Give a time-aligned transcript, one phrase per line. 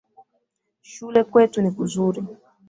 [0.81, 2.23] Shule kwetu ni kuzuri.